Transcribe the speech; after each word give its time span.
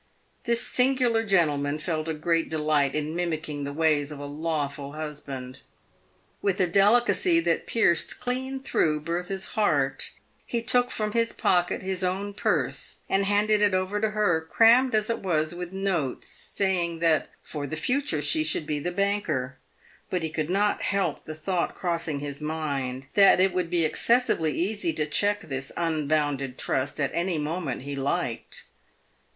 This 0.45 0.65
singular 0.65 1.23
gentleman 1.23 1.77
felt 1.77 2.07
a 2.07 2.15
great 2.15 2.49
delight 2.49 2.95
in 2.95 3.15
mimicking 3.15 3.65
the 3.65 3.71
ways 3.71 4.11
of 4.11 4.17
a 4.17 4.25
lawful 4.25 4.93
hus 4.93 5.19
band. 5.19 5.61
"With 6.41 6.59
a 6.59 6.65
delicacy 6.65 7.39
that 7.41 7.67
pierced 7.67 8.19
clean 8.19 8.63
through 8.63 9.01
Bertha's 9.01 9.49
heart, 9.53 10.09
he 10.43 10.57
PAVED 10.61 10.63
WITH 10.63 10.73
GOLD. 10.73 10.91
397 10.95 11.33
took 11.35 11.35
from 11.35 11.35
his 11.35 11.39
pocket 11.79 11.81
bis 11.85 12.01
own 12.03 12.33
purse, 12.33 12.97
and 13.07 13.25
handed 13.27 13.61
it 13.61 13.75
over 13.75 14.01
to 14.01 14.09
her, 14.09 14.41
crammed 14.41 14.95
as 14.95 15.11
it 15.11 15.19
was 15.19 15.53
with 15.53 15.71
notes, 15.71 16.27
saying, 16.27 16.97
"That 16.97 17.29
for 17.43 17.67
the 17.67 17.75
future 17.75 18.23
she 18.23 18.43
should 18.43 18.65
be 18.65 18.79
the 18.79 18.89
banker." 18.91 19.59
But 20.09 20.23
he 20.23 20.31
could 20.31 20.49
not 20.49 20.81
help 20.81 21.25
the 21.25 21.35
thought 21.35 21.75
crossing 21.75 22.21
his 22.21 22.41
mind, 22.41 23.05
that 23.13 23.39
it 23.39 23.53
would 23.53 23.69
be 23.69 23.85
excessively 23.85 24.53
easy 24.57 24.93
to 24.93 25.05
check 25.05 25.41
this 25.41 25.71
unbounded 25.77 26.57
trust 26.57 26.99
at 26.99 27.11
any 27.13 27.37
moment 27.37 27.83
he 27.83 27.95
liked. 27.95 28.63